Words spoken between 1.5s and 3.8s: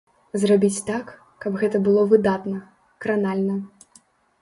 гэта было выдатна, кранальна.